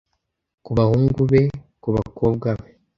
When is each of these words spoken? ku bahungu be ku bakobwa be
ku 0.63 0.71
bahungu 0.77 1.21
be 1.31 1.41
ku 1.81 1.89
bakobwa 1.95 2.49
be 2.59 2.69